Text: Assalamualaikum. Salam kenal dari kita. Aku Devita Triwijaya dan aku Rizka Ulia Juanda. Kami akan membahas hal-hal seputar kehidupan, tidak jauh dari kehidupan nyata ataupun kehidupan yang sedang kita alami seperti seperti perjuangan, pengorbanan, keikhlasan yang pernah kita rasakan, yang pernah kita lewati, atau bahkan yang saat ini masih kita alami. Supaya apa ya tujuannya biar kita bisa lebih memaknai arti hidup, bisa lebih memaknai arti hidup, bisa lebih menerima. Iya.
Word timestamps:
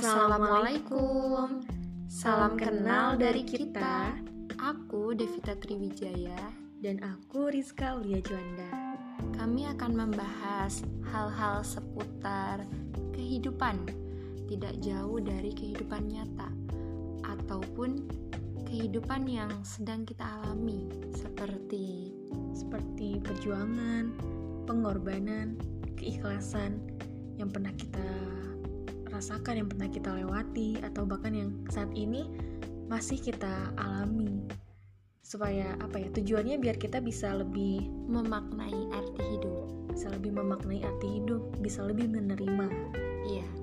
Assalamualaikum. 0.00 1.60
Salam 2.08 2.56
kenal 2.56 3.20
dari 3.20 3.44
kita. 3.44 4.16
Aku 4.56 5.12
Devita 5.12 5.52
Triwijaya 5.60 6.40
dan 6.80 7.04
aku 7.04 7.52
Rizka 7.52 8.00
Ulia 8.00 8.24
Juanda. 8.24 8.96
Kami 9.36 9.68
akan 9.68 9.92
membahas 9.92 10.80
hal-hal 11.04 11.60
seputar 11.60 12.64
kehidupan, 13.12 13.76
tidak 14.48 14.72
jauh 14.80 15.20
dari 15.20 15.52
kehidupan 15.52 16.08
nyata 16.08 16.48
ataupun 17.28 18.00
kehidupan 18.72 19.28
yang 19.28 19.52
sedang 19.68 20.08
kita 20.08 20.24
alami 20.24 20.88
seperti 21.12 22.16
seperti 22.56 23.20
perjuangan, 23.20 24.16
pengorbanan, 24.64 25.60
keikhlasan 26.00 26.80
yang 27.36 27.52
pernah 27.52 27.76
kita 27.76 28.19
rasakan, 29.20 29.60
yang 29.60 29.68
pernah 29.68 29.88
kita 29.92 30.10
lewati, 30.16 30.80
atau 30.80 31.04
bahkan 31.04 31.36
yang 31.36 31.50
saat 31.68 31.92
ini 31.92 32.24
masih 32.88 33.20
kita 33.20 33.70
alami. 33.76 34.48
Supaya 35.20 35.76
apa 35.78 36.00
ya 36.00 36.08
tujuannya 36.10 36.58
biar 36.58 36.80
kita 36.80 36.98
bisa 37.04 37.36
lebih 37.36 37.86
memaknai 38.08 38.80
arti 38.96 39.22
hidup, 39.36 39.92
bisa 39.92 40.08
lebih 40.10 40.32
memaknai 40.34 40.80
arti 40.82 41.20
hidup, 41.20 41.60
bisa 41.60 41.84
lebih 41.84 42.08
menerima. 42.08 42.66
Iya. 43.28 43.59